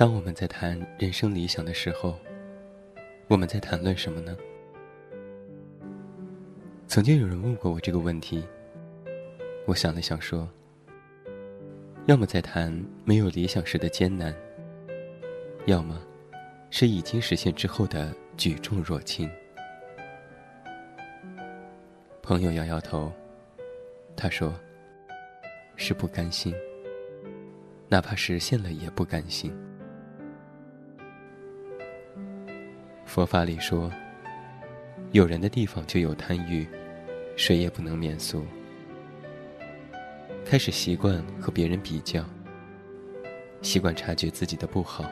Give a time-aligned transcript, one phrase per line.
[0.00, 2.18] 当我们在谈人生理想的时候，
[3.28, 4.34] 我们在谈论什么呢？
[6.88, 8.42] 曾经有人问过我这个问题，
[9.66, 10.48] 我想了想说：
[12.06, 12.72] 要么在谈
[13.04, 14.34] 没有理想时的艰难，
[15.66, 16.00] 要么
[16.70, 19.30] 是已经实现之后的举重若轻。
[22.22, 23.12] 朋友摇摇头，
[24.16, 24.58] 他说
[25.76, 26.54] ：“是不甘心，
[27.86, 29.54] 哪怕实现了也不甘心。”
[33.10, 33.90] 佛法里说
[35.10, 36.64] ：“有人的地方就有贪欲。”
[37.34, 38.46] 谁也不能免俗。
[40.44, 42.24] 开始习惯和别人比较，
[43.62, 45.10] 习惯察觉自己的不好，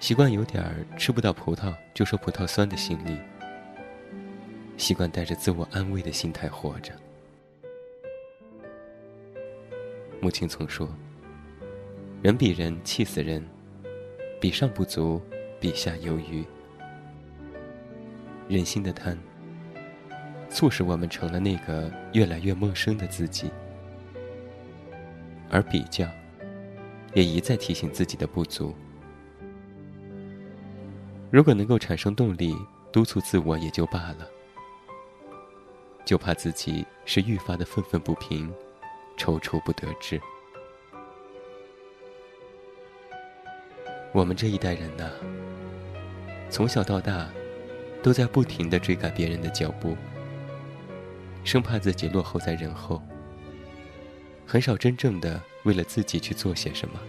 [0.00, 3.16] 习惯有点儿吃不到葡萄就说葡萄酸的心理，
[4.76, 6.92] 习惯带着自我安慰的心态活着。
[10.20, 10.88] 母亲曾说
[12.20, 13.46] ：“人比人气死人，
[14.40, 15.22] 比上不足，
[15.62, 16.44] 笔下有余。”
[18.48, 19.16] 人心的贪。
[20.50, 23.50] 促使我们成了那个越来越陌生的自己，
[25.48, 26.06] 而比较，
[27.14, 28.74] 也一再提醒自己的不足。
[31.30, 32.54] 如果能够产生动力，
[32.92, 34.28] 督促自我也就罢了，
[36.04, 38.52] 就怕自己是愈发的愤愤不平，
[39.16, 40.20] 踌躇不得志。
[44.12, 45.10] 我们这一代人呐，
[46.50, 47.30] 从小到大，
[48.02, 49.96] 都在不停的追赶别人的脚步。
[51.44, 53.02] 生怕自己落后在人后，
[54.46, 57.00] 很少真正的为了自己去做些什么。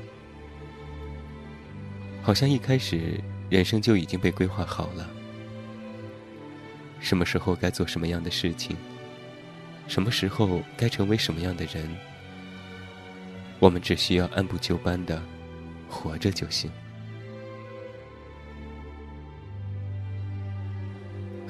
[2.22, 3.20] 好像一开始
[3.50, 5.10] 人生就已经被规划好了，
[7.02, 8.78] 什么时候该做什么样的事情，
[9.90, 11.86] 什么时候该成为什么样的人，
[13.60, 15.22] 我们只需要按部就班的
[15.90, 16.72] 活着就行。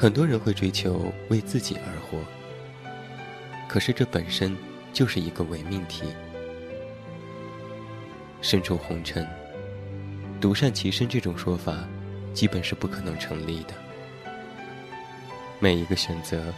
[0.04, 2.20] 很多人会追求为自己而活。
[3.70, 4.54] 可是这本身
[4.92, 6.04] 就是一个伪命题。
[8.42, 9.26] 身处红尘，
[10.42, 11.88] 独善其身这种说法，
[12.34, 13.74] 基本是不可能成立的。
[15.62, 16.54] 每一个选择，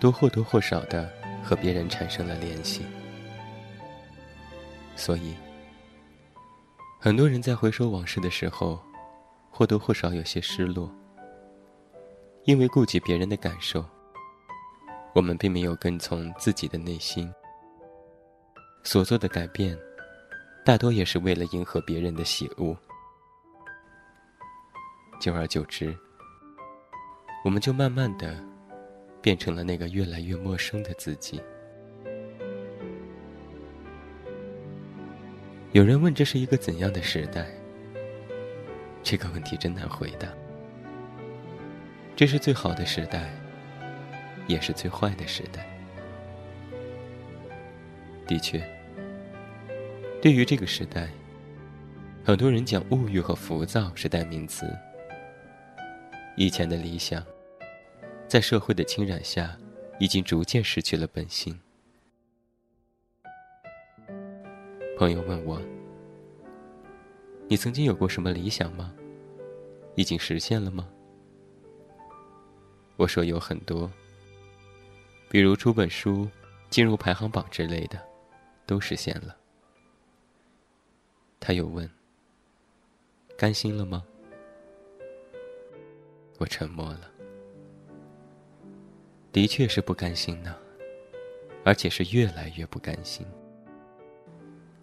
[0.00, 1.08] 都或多或少的
[1.44, 2.84] 和别人产生了联系。
[4.96, 5.36] 所以，
[6.98, 8.82] 很多人在回首往事的时候，
[9.52, 10.92] 或多或少有些失落，
[12.46, 13.84] 因为顾及别人的感受。
[15.14, 17.32] 我们并没有跟从自己的内心，
[18.82, 19.76] 所做的改变，
[20.64, 22.76] 大多也是为了迎合别人的喜恶。
[25.18, 25.96] 久而久之，
[27.44, 28.38] 我们就慢慢的
[29.20, 31.42] 变成了那个越来越陌生的自己。
[35.72, 37.50] 有人问这是一个怎样的时代？
[39.02, 40.28] 这个问题真难回答。
[42.16, 43.30] 这是最好的时代。
[44.48, 45.66] 也是最坏的时代。
[48.28, 48.64] 的确，
[50.22, 51.08] 对于这个时代，
[52.24, 54.72] 很多人讲物欲和浮躁是代名词。
[56.36, 57.26] 以前的理想，
[58.28, 59.56] 在社会的侵染下，
[59.98, 61.58] 已经逐渐失去了本心。
[64.96, 65.60] 朋友问我
[67.50, 68.94] ：“你曾经有过什么理想吗？
[69.96, 70.88] 已经实现了吗？”
[72.96, 73.90] 我说有很多。
[75.28, 76.28] 比如出本书、
[76.70, 78.00] 进入排行榜之类的，
[78.64, 79.36] 都实现了。
[81.40, 81.88] 他又问
[83.36, 84.04] ：“甘心了吗？”
[86.38, 87.10] 我沉默了。
[89.32, 90.56] 的确是不甘心呢，
[91.64, 93.26] 而且是越来越不甘心。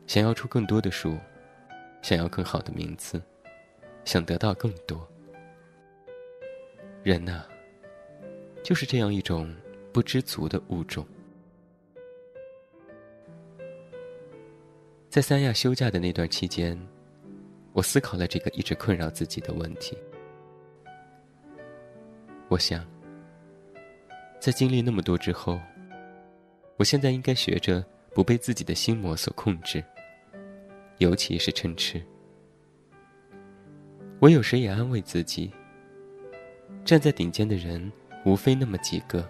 [0.06, 1.18] 想要出更多的书，
[2.02, 3.22] 想要更好的名次，
[4.06, 5.08] 想得到更多。
[7.02, 7.46] 人呐，
[8.64, 9.54] 就是这样一种。
[9.94, 11.06] 不知足的物种，
[15.08, 16.76] 在三亚休假的那段期间，
[17.74, 19.96] 我思考了这个一直困扰自己的问题。
[22.48, 22.84] 我想，
[24.40, 25.62] 在经历那么多之后，
[26.78, 29.84] 我现在应该学着不被自己的心魔所控制，
[30.98, 32.04] 尤其是嗔痴。
[34.20, 35.54] 我有时也安慰自己，
[36.84, 37.92] 站在顶尖的人
[38.26, 39.28] 无非那么几个。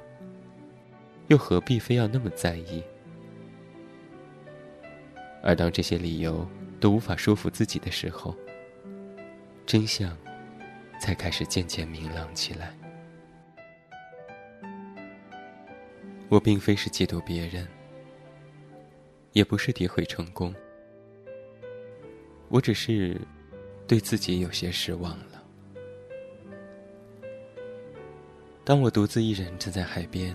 [1.28, 2.84] 又何必非要那么在意？
[5.42, 6.48] 而当这些理由
[6.80, 8.36] 都无法说服自己的时候，
[9.66, 10.16] 真相
[11.00, 12.76] 才开始渐渐明朗起来。
[16.28, 17.66] 我并非是嫉妒别人，
[19.32, 20.54] 也不是诋毁成功。
[22.50, 23.20] 我只是
[23.88, 25.33] 对自己有些失望了。
[28.66, 30.34] 当我独自一人站在海边，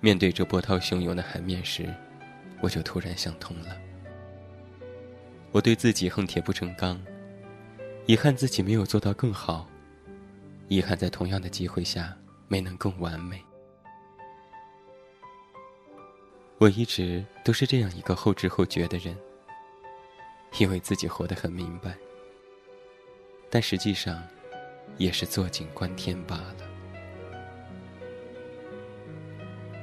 [0.00, 1.94] 面对着波涛汹涌的海面时，
[2.60, 3.76] 我就突然想通了。
[5.52, 7.00] 我对自己恨铁不成钢，
[8.06, 9.68] 遗憾自己没有做到更好，
[10.66, 12.16] 遗憾在同样的机会下
[12.48, 13.40] 没能更完美。
[16.58, 19.16] 我一直都是这样一个后知后觉的人，
[20.58, 21.96] 以为自己活得很明白，
[23.48, 24.20] 但实际上，
[24.96, 26.67] 也是坐井观天罢了。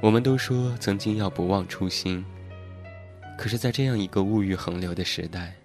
[0.06, 2.24] 我们都说曾经要不忘初心，
[3.40, 5.56] 可是，在这样一个物欲横流的时代，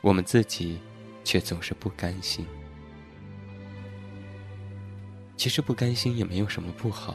[0.00, 0.80] 我们自己
[1.24, 2.46] 却总是不甘心。
[5.36, 7.14] 其实不甘心也没有什么不好。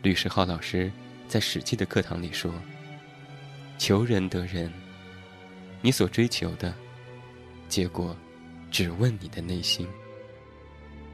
[0.00, 0.90] 吕世浩老师。
[1.28, 2.50] 在《史记》的课堂里说
[3.76, 4.72] ：“求人得人，
[5.82, 6.74] 你所追求的，
[7.68, 8.16] 结果，
[8.70, 9.86] 只问你的内心，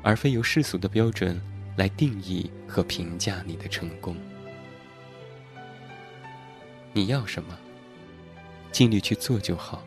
[0.04, 1.42] 而非由世俗的标准
[1.76, 4.16] 来定义和评价你的成功。
[6.92, 7.58] 你要什么，
[8.70, 9.82] 尽力去做就好，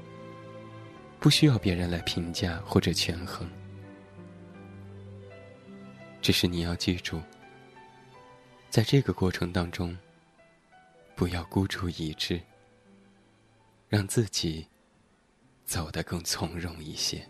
[1.19, 3.50] 不需要别人来评价或者权衡。
[6.22, 7.22] 只是你要记住，
[8.69, 9.98] 在这个过程当中。”
[11.18, 12.39] 不要孤注一掷，
[13.89, 14.68] 让自己
[15.66, 17.28] 走得更从容一些。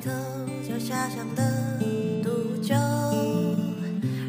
[0.00, 0.14] 我尝
[0.46, 1.42] 一口叫家乡的
[2.22, 2.74] 毒酒，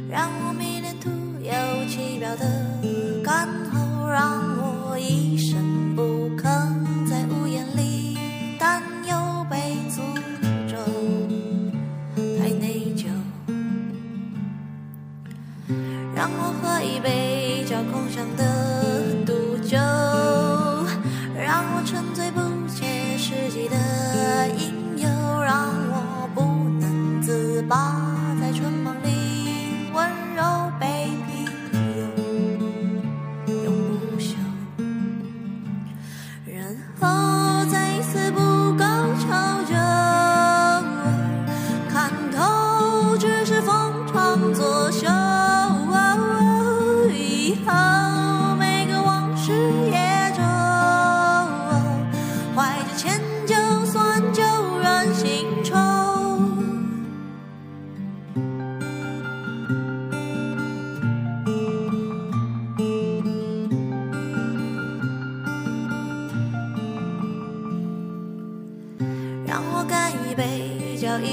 [0.09, 1.09] 让我迷恋徒
[1.39, 1.53] 有
[1.87, 4.50] 其表的干喉，让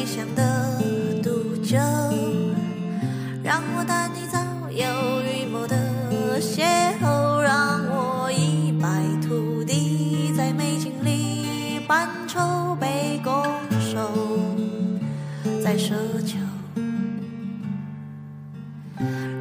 [0.08, 0.80] 异乡的
[1.22, 1.76] 毒酒，
[3.44, 4.38] 让我带你早
[4.70, 4.86] 有
[5.20, 5.76] 预谋的
[6.40, 6.64] 邂
[6.98, 8.88] 逅，让我一败
[9.20, 13.44] 涂地在美景里扮丑被拱
[13.78, 14.10] 手
[15.62, 15.92] 在奢
[16.24, 16.38] 求，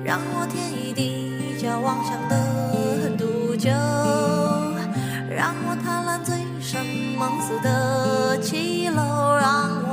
[0.03, 3.69] 让我添一滴叫妄想的毒酒，
[5.33, 6.85] 让我贪婪醉生
[7.17, 9.86] 梦死的七楼，让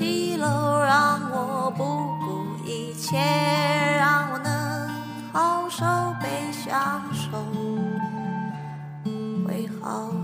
[0.00, 0.46] 七楼
[0.82, 1.84] 让我不
[2.24, 3.18] 顾一切，
[3.98, 4.88] 让我能
[5.30, 5.84] 好受，
[6.22, 7.36] 被享受，
[9.46, 10.19] 会好。